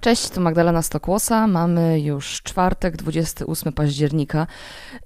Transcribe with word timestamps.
Cześć, 0.00 0.30
tu 0.30 0.40
Magdalena 0.40 0.82
Stokłosa. 0.82 1.46
Mamy 1.46 2.00
już 2.00 2.42
czwartek, 2.42 2.96
28 2.96 3.72
października. 3.72 4.46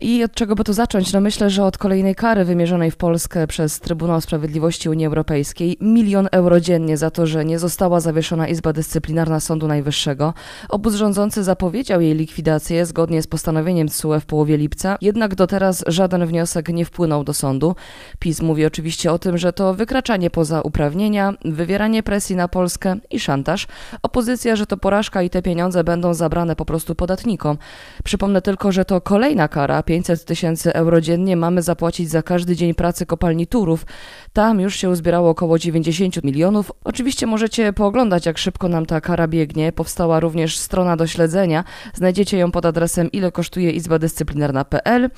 I 0.01 0.25
od 0.25 0.33
czego 0.33 0.55
by 0.55 0.65
tu 0.65 0.73
zacząć? 0.73 1.13
No 1.13 1.21
myślę, 1.21 1.51
że 1.51 1.65
od 1.65 1.79
kolejnej 1.79 2.15
kary 2.15 2.45
wymierzonej 2.45 2.91
w 2.91 2.97
Polskę 2.97 3.47
przez 3.47 3.81
Trybunał 3.81 4.21
Sprawiedliwości 4.21 4.89
Unii 4.89 5.07
Europejskiej. 5.07 5.77
Milion 5.81 6.29
euro 6.33 6.61
dziennie 6.61 6.97
za 6.97 7.11
to, 7.11 7.27
że 7.27 7.45
nie 7.45 7.59
została 7.59 8.01
zawieszona 8.01 8.49
Izba 8.49 8.73
Dyscyplinarna 8.73 9.41
Sądu 9.41 9.69
Najwyższego. 9.69 10.35
Obóz 10.69 10.95
rządzący 10.95 11.45
zapowiedział 11.45 12.01
jej 12.01 12.15
likwidację 12.15 12.87
zgodnie 12.87 13.23
z 13.23 13.27
postanowieniem 13.27 13.89
TSUE 13.89 14.21
w 14.21 14.27
połowie 14.27 14.57
lipca, 14.57 14.99
jednak 15.01 15.35
do 15.35 15.47
teraz 15.47 15.85
żaden 15.87 16.27
wniosek 16.27 16.69
nie 16.69 16.85
wpłynął 16.85 17.25
do 17.25 17.35
sądu. 17.35 17.77
PiS 18.19 18.43
mówi 18.43 18.67
oczywiście 18.67 19.13
o 19.13 19.19
tym, 19.19 19.39
że 19.39 19.53
to 19.53 19.75
wykraczanie 19.75 20.31
poza 20.31 20.61
uprawnienia, 20.61 21.35
wywieranie 21.45 22.03
presji 22.03 22.37
na 22.37 22.49
Polskę 22.49 22.97
i 23.11 23.21
szantaż. 23.21 23.67
Opozycja, 24.03 24.57
że 24.57 24.67
to 24.67 24.77
porażka 24.91 25.23
i 25.23 25.31
te 25.31 25.43
pieniądze 25.43 25.85
będą 25.85 26.15
zabrane 26.15 26.57
po 26.57 26.65
prostu 26.65 26.95
podatnikom. 26.95 27.59
Przypomnę 28.05 28.43
tylko, 28.43 28.73
że 28.73 28.85
to 28.85 29.01
kolejna 29.01 29.49
kara, 29.49 29.83
500 29.83 30.25
tysięcy 30.25 30.75
euro 30.75 31.01
dziennie 31.01 31.37
mamy 31.37 31.63
zapłacić 31.63 32.11
za 32.11 32.23
każdy 32.23 32.57
dzień 32.57 32.75
pracy 32.75 33.07
kopalni 33.07 33.47
Turów. 33.47 33.87
Tam 34.33 34.61
już 34.61 34.77
się 34.77 34.91
uzbierało 34.91 35.31
około 35.31 35.59
90 35.59 36.25
milionów. 36.25 36.73
Oczywiście 36.85 37.27
możecie 37.27 37.73
pooglądać, 37.73 38.27
jak 38.27 38.39
szybko 38.39 38.69
nam 38.69 38.87
ta 38.87 39.01
kara 39.01 39.29
biegnie. 39.29 39.73
Powstała 39.73 40.21
również 40.21 40.59
strona 40.59 40.97
do 40.97 41.07
śledzenia. 41.07 41.65
Znajdziecie 41.95 42.39
ją 42.39 42.51
pod 42.51 42.67
adresem 42.67 43.11
ile 43.13 43.33
kosztuje 43.33 43.71
izba 43.71 43.99
dyscyplinarna.pl. 43.99 45.11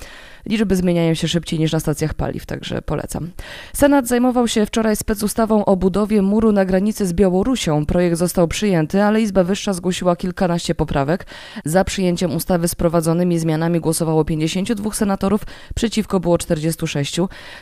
Liczby 0.46 0.76
zmieniają 0.76 1.14
się 1.14 1.28
szybciej 1.28 1.58
niż 1.58 1.72
na 1.72 1.80
stacjach 1.80 2.14
paliw, 2.14 2.46
także 2.46 2.82
polecam. 2.82 3.30
Senat 3.72 4.06
zajmował 4.06 4.48
się 4.48 4.66
wczoraj 4.66 4.96
specustawą 4.96 5.64
o 5.64 5.76
budowie 5.76 6.22
muru 6.22 6.52
na 6.52 6.64
granicy 6.64 7.06
z 7.06 7.12
Białorusią. 7.12 7.86
Projekt 7.86 8.16
został 8.16 8.48
przyjęty, 8.48 9.02
ale 9.02 9.20
Izba 9.20 9.44
Wyższa 9.52 9.72
zgłosiła 9.72 10.16
kilkanaście 10.16 10.74
poprawek. 10.74 11.26
Za 11.64 11.84
przyjęciem 11.84 12.36
ustawy 12.36 12.68
z 12.68 12.74
prowadzonymi 12.74 13.38
zmianami 13.38 13.80
głosowało 13.80 14.24
52 14.24 14.92
senatorów, 14.92 15.40
przeciwko 15.74 16.20
było 16.20 16.38
46. 16.38 17.16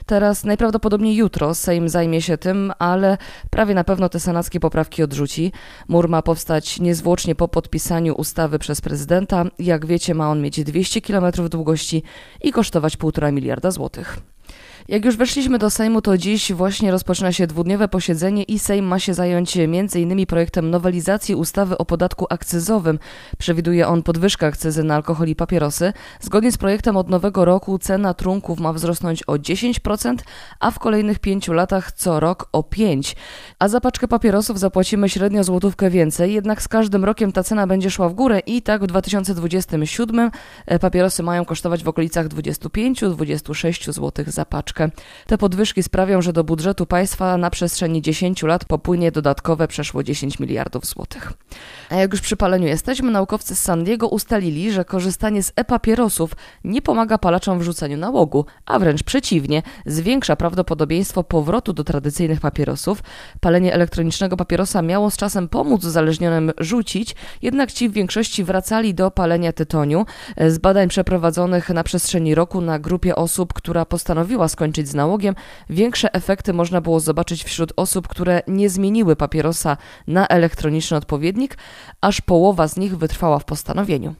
Teraz 0.06 0.44
najprawdopodobniej 0.44 1.16
jutro 1.16 1.54
Sejm 1.54 1.88
zajmie 1.88 2.22
się 2.22 2.38
tym, 2.38 2.72
ale 2.78 3.18
prawie 3.50 3.74
na 3.74 3.84
pewno 3.84 4.08
te 4.08 4.20
senackie 4.20 4.60
poprawki 4.60 5.02
odrzuci. 5.02 5.52
Mur 5.88 6.08
ma 6.08 6.22
powstać 6.22 6.80
niezwłocznie 6.80 7.34
po 7.34 7.48
podpisaniu 7.48 8.14
ustawy 8.14 8.58
przez 8.58 8.80
prezydenta. 8.80 9.44
Jak 9.58 9.86
wiecie, 9.86 10.14
ma 10.14 10.30
on 10.30 10.42
mieć 10.42 10.64
200 10.64 11.00
km 11.00 11.32
długości 11.48 12.02
i 12.42 12.52
kosztować 12.52 12.96
1,5 12.96 13.32
miliarda 13.32 13.70
złotych. 13.70 14.20
Jak 14.90 15.04
już 15.04 15.16
weszliśmy 15.16 15.58
do 15.58 15.70
Sejmu, 15.70 16.02
to 16.02 16.18
dziś 16.18 16.52
właśnie 16.52 16.90
rozpoczyna 16.90 17.32
się 17.32 17.46
dwudniowe 17.46 17.88
posiedzenie 17.88 18.42
i 18.42 18.58
Sejm 18.58 18.84
ma 18.84 18.98
się 18.98 19.14
zająć 19.14 19.56
m.in. 19.56 20.26
projektem 20.26 20.70
nowelizacji 20.70 21.34
ustawy 21.34 21.78
o 21.78 21.84
podatku 21.84 22.26
akcyzowym. 22.30 22.98
Przewiduje 23.38 23.88
on 23.88 24.02
podwyżkę 24.02 24.46
akcyzy 24.46 24.84
na 24.84 24.94
alkohol 24.94 25.28
i 25.28 25.36
papierosy. 25.36 25.92
Zgodnie 26.20 26.52
z 26.52 26.58
projektem 26.58 26.96
od 26.96 27.10
nowego 27.10 27.44
roku 27.44 27.78
cena 27.78 28.14
trunków 28.14 28.60
ma 28.60 28.72
wzrosnąć 28.72 29.22
o 29.22 29.32
10%, 29.32 30.16
a 30.60 30.70
w 30.70 30.78
kolejnych 30.78 31.18
pięciu 31.18 31.52
latach 31.52 31.92
co 31.92 32.20
rok 32.20 32.48
o 32.52 32.60
5%. 32.60 33.16
A 33.58 33.68
za 33.68 33.80
paczkę 33.80 34.08
papierosów 34.08 34.58
zapłacimy 34.58 35.08
średnio 35.08 35.44
złotówkę 35.44 35.90
więcej, 35.90 36.32
jednak 36.32 36.62
z 36.62 36.68
każdym 36.68 37.04
rokiem 37.04 37.32
ta 37.32 37.42
cena 37.42 37.66
będzie 37.66 37.90
szła 37.90 38.08
w 38.08 38.14
górę 38.14 38.40
i 38.46 38.62
tak 38.62 38.82
w 38.82 38.86
2027 38.86 40.30
papierosy 40.80 41.22
mają 41.22 41.44
kosztować 41.44 41.84
w 41.84 41.88
okolicach 41.88 42.28
25-26 42.28 43.92
zł 43.92 44.24
za 44.26 44.44
paczkę. 44.44 44.79
Te 45.26 45.38
podwyżki 45.38 45.82
sprawią, 45.82 46.22
że 46.22 46.32
do 46.32 46.44
budżetu 46.44 46.86
państwa 46.86 47.36
na 47.36 47.50
przestrzeni 47.50 48.02
10 48.02 48.42
lat 48.42 48.64
popłynie 48.64 49.12
dodatkowe 49.12 49.68
przeszło 49.68 50.02
10 50.02 50.38
miliardów 50.38 50.86
złotych. 50.86 51.32
A 51.90 51.94
jak 51.94 52.12
już 52.12 52.20
przy 52.20 52.36
paleniu 52.36 52.66
jesteśmy, 52.66 53.10
naukowcy 53.10 53.56
z 53.56 53.60
San 53.60 53.84
Diego 53.84 54.08
ustalili, 54.08 54.72
że 54.72 54.84
korzystanie 54.84 55.42
z 55.42 55.52
e-papierosów 55.56 56.36
nie 56.64 56.82
pomaga 56.82 57.18
palaczom 57.18 57.58
w 57.58 57.62
rzuceniu 57.62 57.96
nałogu, 57.96 58.44
a 58.66 58.78
wręcz 58.78 59.02
przeciwnie, 59.02 59.62
zwiększa 59.86 60.36
prawdopodobieństwo 60.36 61.24
powrotu 61.24 61.72
do 61.72 61.84
tradycyjnych 61.84 62.40
papierosów. 62.40 63.02
Palenie 63.40 63.74
elektronicznego 63.74 64.36
papierosa 64.36 64.82
miało 64.82 65.10
z 65.10 65.16
czasem 65.16 65.48
pomóc 65.48 65.84
uzależnionym 65.84 66.52
rzucić, 66.58 67.16
jednak 67.42 67.72
ci 67.72 67.88
w 67.88 67.92
większości 67.92 68.44
wracali 68.44 68.94
do 68.94 69.10
palenia 69.10 69.52
tytoniu. 69.52 70.06
Z 70.48 70.58
badań 70.58 70.88
przeprowadzonych 70.88 71.68
na 71.68 71.84
przestrzeni 71.84 72.34
roku 72.34 72.60
na 72.60 72.78
grupie 72.78 73.16
osób, 73.16 73.52
która 73.52 73.84
postanowiła 73.84 74.48
skończyć 74.48 74.69
skończyć 74.70 74.88
z 74.88 74.94
nałogiem, 74.94 75.34
większe 75.70 76.14
efekty 76.14 76.52
można 76.52 76.80
było 76.80 77.00
zobaczyć 77.00 77.44
wśród 77.44 77.72
osób, 77.76 78.08
które 78.08 78.42
nie 78.48 78.70
zmieniły 78.70 79.16
papierosa 79.16 79.76
na 80.06 80.28
elektroniczny 80.28 80.96
odpowiednik, 80.96 81.58
aż 82.00 82.20
połowa 82.20 82.68
z 82.68 82.76
nich 82.76 82.98
wytrwała 82.98 83.38
w 83.38 83.44
postanowieniu. 83.44 84.14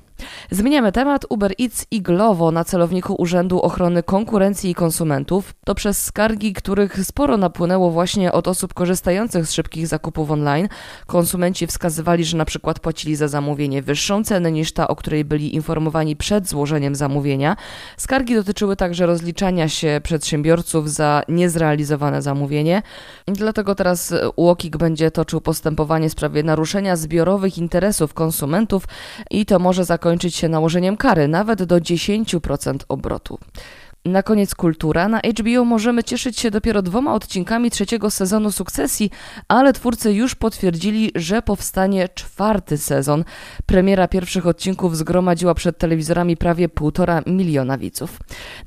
Zmieniamy 0.51 0.93
temat. 0.93 1.27
Uber 1.29 1.53
Eats 1.61 1.87
i 1.91 2.03
Glovo 2.03 2.51
na 2.51 2.65
celowniku 2.65 3.15
Urzędu 3.19 3.61
Ochrony 3.61 4.03
Konkurencji 4.03 4.71
i 4.71 4.75
Konsumentów. 4.75 5.55
To 5.65 5.75
przez 5.75 6.05
skargi, 6.05 6.53
których 6.53 7.05
sporo 7.05 7.37
napłynęło 7.37 7.91
właśnie 7.91 8.33
od 8.33 8.49
osób 8.49 8.75
korzystających 8.75 9.47
z 9.47 9.53
szybkich 9.53 9.87
zakupów 9.87 10.31
online. 10.31 10.69
Konsumenci 11.07 11.67
wskazywali, 11.67 12.25
że 12.25 12.37
na 12.37 12.45
przykład 12.45 12.81
płacili 12.81 13.17
za 13.17 13.29
zamówienie 13.29 13.83
wyższą 13.83 14.25
cenę 14.25 14.53
niż 14.53 14.73
ta, 14.73 14.89
o 14.89 14.97
której 14.97 15.25
byli 15.25 15.55
informowani 15.55 16.17
przed 16.17 16.49
złożeniem 16.49 16.95
zamówienia. 16.95 17.57
Skargi 17.97 18.35
dotyczyły 18.35 18.77
także 18.77 19.07
rozliczania 19.07 19.69
się 19.69 20.01
przedsiębiorców 20.03 20.91
za 20.91 21.23
niezrealizowane 21.29 22.23
zamówienie. 22.23 22.83
Dlatego 23.27 23.75
teraz 23.75 24.15
UOKiK 24.37 24.77
będzie 24.77 25.11
toczył 25.11 25.41
postępowanie 25.41 26.09
w 26.09 26.13
sprawie 26.13 26.43
naruszenia 26.43 26.97
zbiorowych 26.97 27.59
interesów 27.59 28.15
konsumentów 28.15 28.85
i 29.31 29.47
to 29.47 29.59
może 29.59 29.85
zakończyć 29.85 30.10
zakończyć 30.11 30.37
się 30.37 30.49
nałożeniem 30.49 30.97
kary 30.97 31.29
nawet 31.29 31.63
do 31.63 31.77
10% 31.77 32.79
obrotu. 32.89 33.39
Na 34.05 34.23
koniec 34.23 34.55
kultura. 34.55 35.09
Na 35.09 35.21
HBO 35.21 35.65
możemy 35.65 36.05
cieszyć 36.05 36.41
się 36.41 36.51
dopiero 36.51 36.83
dwoma 36.83 37.15
odcinkami 37.15 37.71
trzeciego 37.71 38.11
sezonu 38.11 38.53
sukcesji, 38.53 39.11
ale 39.49 39.73
twórcy 39.73 40.13
już 40.13 40.35
potwierdzili, 40.35 41.13
że 41.15 41.43
powstanie 41.43 42.09
czwarty 42.09 42.79
sezon. 42.79 43.25
Premiera 43.67 44.09
pierwszych 44.09 44.47
odcinków 44.47 44.97
zgromadziła 44.97 45.55
przed 45.55 45.79
telewizorami 45.79 46.37
prawie 46.37 46.69
półtora 46.69 47.23
miliona 47.27 47.79
widzów. 47.79 48.19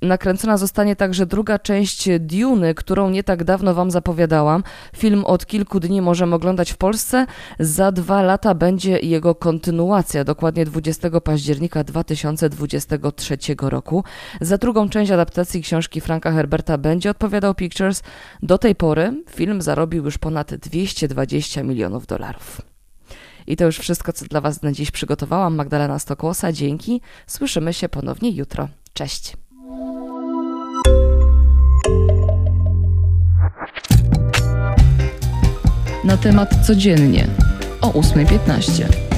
Nakręcona 0.01 0.57
zostanie 0.57 0.95
także 0.95 1.25
druga 1.25 1.59
część 1.59 2.09
Dune, 2.19 2.73
którą 2.73 3.09
nie 3.09 3.23
tak 3.23 3.43
dawno 3.43 3.73
Wam 3.73 3.91
zapowiadałam. 3.91 4.63
Film 4.97 5.25
od 5.25 5.45
kilku 5.45 5.79
dni 5.79 6.01
możemy 6.01 6.35
oglądać 6.35 6.71
w 6.71 6.77
Polsce. 6.77 7.25
Za 7.59 7.91
dwa 7.91 8.21
lata 8.21 8.55
będzie 8.55 8.99
jego 8.99 9.35
kontynuacja, 9.35 10.23
dokładnie 10.23 10.65
20 10.65 11.21
października 11.21 11.83
2023 11.83 13.37
roku. 13.61 14.03
Za 14.41 14.57
drugą 14.57 14.89
część 14.89 15.11
adaptacji 15.23 15.61
książki 15.61 16.01
Franka 16.01 16.31
Herberta 16.31 16.77
będzie 16.77 17.09
odpowiadał 17.09 17.55
Pictures. 17.55 18.03
Do 18.41 18.57
tej 18.57 18.75
pory 18.75 19.23
film 19.29 19.61
zarobił 19.61 20.05
już 20.05 20.17
ponad 20.17 20.55
220 20.55 21.63
milionów 21.63 22.07
dolarów. 22.07 22.61
I 23.47 23.55
to 23.55 23.65
już 23.65 23.79
wszystko, 23.79 24.13
co 24.13 24.25
dla 24.25 24.41
Was 24.41 24.61
na 24.61 24.71
dziś 24.71 24.91
przygotowałam. 24.91 25.55
Magdalena 25.55 25.99
Stokłosa, 25.99 26.51
dzięki. 26.51 27.01
Słyszymy 27.27 27.73
się 27.73 27.89
ponownie 27.89 28.31
jutro. 28.31 28.69
Cześć. 28.93 29.37
Na 36.03 36.17
temat 36.17 36.65
codziennie 36.65 37.27
o 37.81 37.91
8.15. 37.91 39.12